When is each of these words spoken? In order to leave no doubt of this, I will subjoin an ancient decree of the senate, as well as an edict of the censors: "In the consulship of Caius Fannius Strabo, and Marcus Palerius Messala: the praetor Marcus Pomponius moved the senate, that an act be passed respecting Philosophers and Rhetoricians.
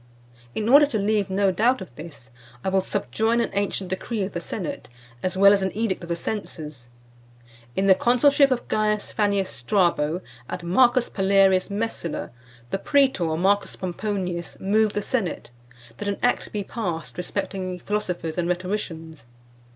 In 0.55 0.67
order 0.67 0.87
to 0.87 0.97
leave 0.97 1.29
no 1.29 1.51
doubt 1.51 1.79
of 1.79 1.93
this, 1.95 2.31
I 2.63 2.69
will 2.69 2.81
subjoin 2.81 3.39
an 3.39 3.51
ancient 3.53 3.91
decree 3.91 4.23
of 4.23 4.31
the 4.33 4.41
senate, 4.41 4.89
as 5.21 5.37
well 5.37 5.53
as 5.53 5.61
an 5.61 5.71
edict 5.77 6.01
of 6.01 6.09
the 6.09 6.15
censors: 6.15 6.87
"In 7.75 7.85
the 7.85 7.93
consulship 7.93 8.49
of 8.49 8.67
Caius 8.67 9.11
Fannius 9.13 9.51
Strabo, 9.51 10.21
and 10.49 10.63
Marcus 10.63 11.07
Palerius 11.07 11.69
Messala: 11.69 12.31
the 12.71 12.79
praetor 12.79 13.37
Marcus 13.37 13.75
Pomponius 13.75 14.59
moved 14.59 14.95
the 14.95 15.03
senate, 15.03 15.51
that 15.97 16.07
an 16.07 16.17
act 16.23 16.51
be 16.51 16.63
passed 16.63 17.15
respecting 17.15 17.77
Philosophers 17.77 18.39
and 18.39 18.49
Rhetoricians. 18.49 19.27